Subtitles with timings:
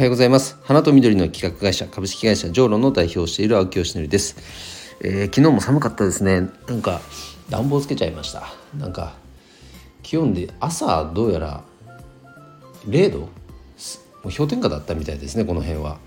[0.00, 0.56] はようございます。
[0.62, 6.48] 花と緑の企画会社株式会社ジョーロの代表をしている青木よしのりです、えー、昨日も寒かったですね。
[6.68, 7.02] なんか
[7.50, 8.44] 暖房つけちゃいました。
[8.78, 9.12] なんか
[10.02, 11.62] 気温で朝どうやら
[12.88, 13.18] 0度？
[13.18, 13.26] も
[14.24, 15.98] う氷点下だったみたいですねこの辺は。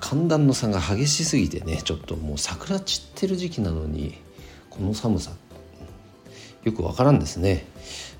[0.00, 4.14] 寒暖の差が激しすぎてねちょっともう桜散ってる時期なのに
[4.70, 5.32] この寒さ
[6.62, 7.66] よくわからんですね。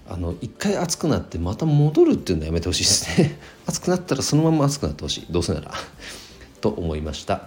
[0.08, 3.38] あの一回暑くなってまた戻るっていうのはやめてほしいですね。
[3.66, 5.26] 暑くなったらそのまま暑くなってほしい。
[5.30, 5.72] どうせなら。
[6.60, 7.46] と思いました、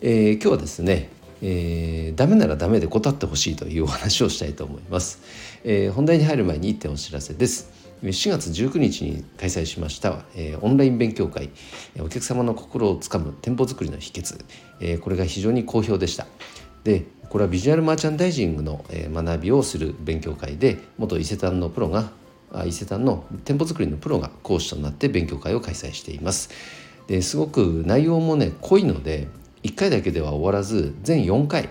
[0.00, 1.10] えー、今日はですね
[1.42, 5.20] えー、ダメならダメで答ってほしいというお話をしたいと思います、
[5.64, 7.86] えー、本題に入る前に1点お知らせです。
[8.02, 11.50] 4月19日に開催しました、えー、オンライン勉強会。
[11.98, 14.44] お客様の心をつかむ店舗作りの秘訣、
[14.80, 16.26] えー、これが非常に好評でした。
[16.84, 22.10] でこれはビジュアルマーチャンダイジングの学びをする勉強会で元伊勢丹のプロが
[22.64, 26.50] 伊勢丹の店舗作りのプロが講師となって勉強会を開催しています。
[27.06, 29.28] ですごく内容もね濃いので
[29.62, 31.68] 1回だけでは終わらず全4回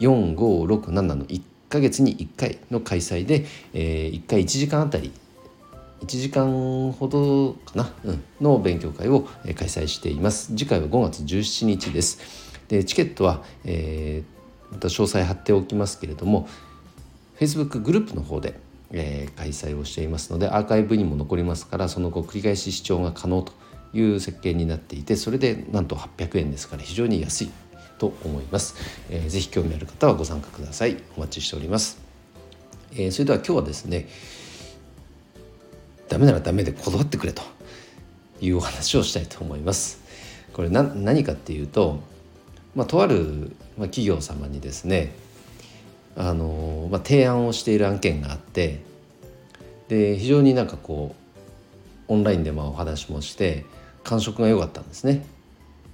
[0.00, 5.12] 4567の1ヶ月に1回の開催で、え、1回1時間あたり
[6.02, 10.48] 1時間ほどかな、うん、の勉強会を開催しています。
[10.48, 12.18] 次回は5月17日です。
[12.68, 14.41] でチケットは、えー、
[14.72, 16.48] また詳細貼っておきますけれども
[17.38, 18.58] Facebook グループの方で、
[18.90, 23.52] えー、開催をしていますのでアーカイブにも残りますからその後繰り返し視聴が可能と
[23.94, 27.50] いう設計になっていてそれでなんと800円ですから非常に安い
[27.98, 28.74] と思います、
[29.10, 30.96] えー、ぜひ興味ある方はご参加ください。
[31.16, 31.98] お待ちしております、
[32.94, 34.08] えー、それでは今日はですね
[36.08, 37.42] ダメならダメでこだわってくれと
[38.40, 40.02] いうお話をしたいと思います。
[40.52, 42.00] これ何かっていうと
[42.74, 45.12] まあ、とある、まあ、企業様にですね
[46.16, 48.80] あの、まあ、提案をしている案件があって
[49.88, 51.14] で非常になんかこ
[52.08, 53.64] うオンラインでまあお話もして
[54.04, 55.24] 感触が良かったんですね。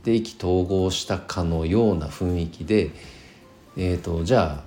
[0.04, 2.90] で意気投合したかのような雰囲気で、
[3.76, 4.64] えーと、じゃあ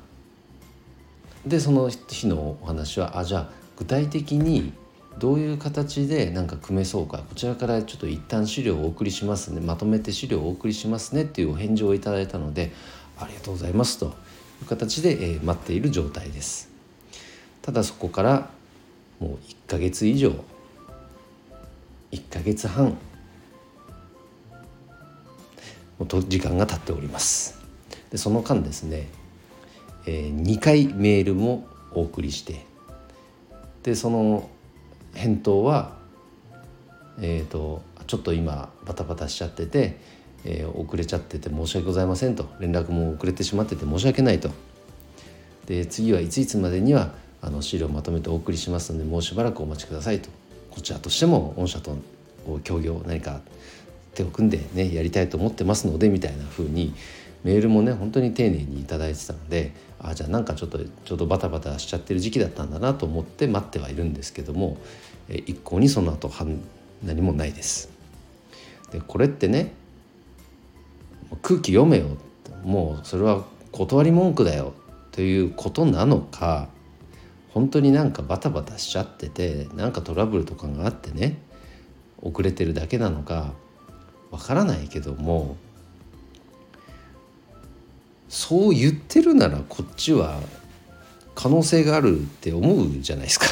[1.45, 4.73] でその日のお話はあじゃあ具体的に
[5.21, 9.61] どういう形でなんか組めそうかこちらからちょっと一旦資料をお送りしますね。
[9.61, 12.71] まとめて資料をお送りしますねっていうお返事をいただいたので
[13.19, 14.09] ありがとうございますとい
[14.63, 16.71] う形で、え、待っている状態です。
[17.61, 18.49] ただそこから
[19.19, 20.33] もう1ヶ月以上
[22.11, 22.97] 1ヶ月半
[26.27, 27.59] 時間が経っております。
[28.09, 29.07] でその間ですね、
[30.07, 32.65] えー、2回メールもお送りして
[33.83, 34.49] でその
[35.21, 35.93] 返答は
[37.19, 39.99] え、ー、とちょっと今バタバタしちゃってて、
[40.43, 42.49] えー、遅れちゃってて申し訳ございませんと。
[42.59, 44.49] 連絡も遅れてしまってて申し訳ないと。
[45.67, 47.11] で次はいついつまでには
[47.41, 50.29] あの資料をまとめてお送りしますのでもうしばらくお待ちくださいと。
[50.71, 51.95] こちらとしても御社と
[52.63, 53.41] 協業何か
[54.15, 56.93] 手を組んでねやりたいと思ってますのでみたいな風に
[57.43, 64.77] メールもね本当に丁寧に頂いてたのであじゃあなんかちょっとちょうどバタバタしちゃってる時期だったんだなと思って待ってはいるんですけども
[65.29, 66.45] 一向にその後は
[67.03, 67.89] 何もないです。
[68.91, 69.73] でこれってね
[71.41, 72.17] 空気読めよ。
[72.63, 74.73] もうそれは断り文句だよ。
[75.11, 76.69] ということなのか
[77.53, 81.37] 本当になんかバタバタしちゃっててなんかトラブルとかがあってね
[82.21, 83.53] 遅れてるだけなのか
[84.29, 85.57] わからないけども
[88.29, 90.39] そう言ってるならこっちは
[91.35, 93.45] 可能性があるって思うじゃないですか。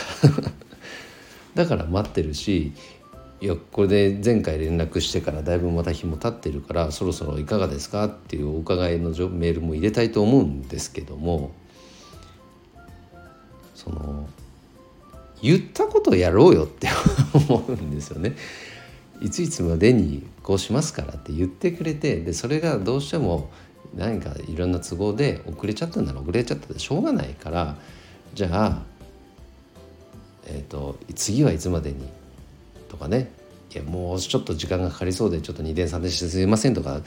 [1.56, 2.74] だから待ってるし
[3.42, 11.52] いやこれで前回連絡してからだいぶまた日も経ってるからそろそろいかがですかっていうお伺いのメールも入れたいと思うんですけども
[13.76, 14.28] その
[15.42, 16.90] 言ったことやろうよって
[17.34, 18.36] 思うんですよね。
[19.22, 23.50] いついつまでにこうしますからって言ってくれてでそれがどうしても
[23.96, 27.78] 何かいろんな都合で遅れちゃったなら遅れちゃったでしょうがないから
[28.34, 28.84] じゃあ、
[30.52, 32.08] えーと、次はいつまでに
[32.90, 33.32] とかね。
[33.72, 37.02] いやもうちょっと時間がかかりそうでちょっと2点3点してすいませんとか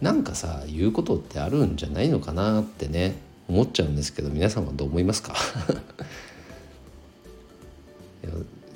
[0.00, 3.14] なんかさ言うことってあるんじゃないのかなってね
[3.48, 5.36] 思っちゃうんですけど皆さんはどう思いますか？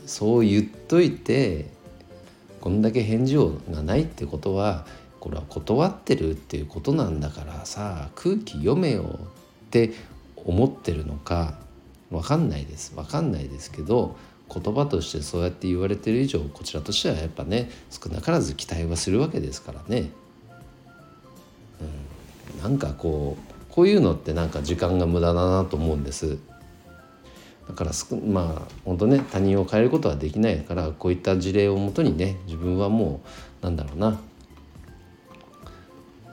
[0.07, 1.67] そう言っといて
[2.61, 4.87] こんだけ返事がないってことは
[5.19, 9.93] これは断ってるっていうことなんだからさ空気読めよって
[10.37, 11.59] 思ってるのか
[12.13, 14.17] 分かんないです分かんないですけど
[14.53, 20.11] 言葉としてそうやって言われてる以上こちらとしてはやっぱね少なからず期待はするわけですからね。
[22.55, 26.39] うん、なんかこうこういうのってなんか時間が無駄だなと思うんです。
[27.67, 27.93] だから
[28.27, 33.23] まあ本当ね他人を変えることはできないからこういった事例をもとにね自分はも
[33.63, 34.21] うなんだろうな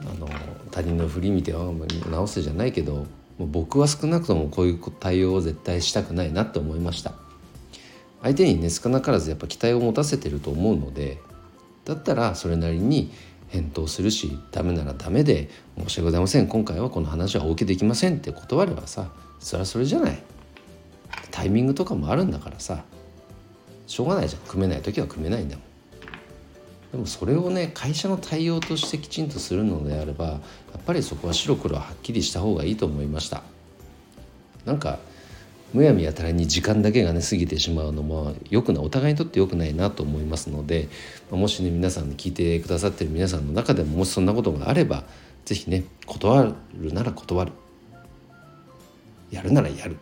[0.02, 0.28] あの
[0.72, 1.72] 他人の振り見ては
[2.10, 3.06] 直せじゃないけど
[3.46, 7.14] 僕は少なくともこういう対応を絶対したくないなって思いました。
[8.22, 11.20] 相手にね少なからずやっぱ期待を持たせてると思うので
[11.86, 13.12] だったらそれなりに
[13.48, 16.48] 返答するしダメならダメで申し訳ございません。
[16.48, 19.10] 今回はこの話はお受けできませんって断ればさ
[19.40, 20.22] それはそれじゃない。
[21.32, 22.84] タイミングとかもあるんだからさ
[23.88, 24.42] しょうがないじゃん。
[24.42, 25.66] 組めない時は組めないんだもん。
[26.92, 30.40] でもそれをね会社の対応としてきちんとするのであればや
[30.78, 33.44] っぱりそこは白黒はっきりした方がいいと思いました。
[34.66, 35.00] なんか
[35.72, 40.90] むやみやたらに時間だけがね過ぎてしまうのもよくないお互いにとってよくないなと思いますので
[41.30, 45.04] もしね皆さん聞いてくださってる皆さんの中でももしそんなことがあれば
[45.46, 47.52] 是非ね断るなら断る。
[49.30, 49.98] やるならやる。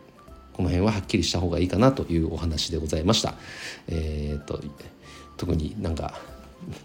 [0.54, 3.36] この辺ははっきりした方がいいかなというお話でございました。
[3.88, 4.60] えー、っと
[5.36, 6.20] 特になんか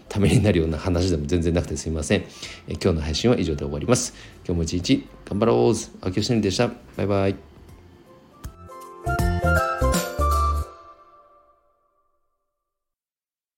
[0.09, 2.21] ためになるような話でも全然なくてすみません。
[2.67, 4.13] え今日の配信は以上で終わります。
[4.45, 5.57] 今日も一日頑張ろう
[6.01, 6.71] 青木よしのりでした。
[6.97, 7.52] バイバイ。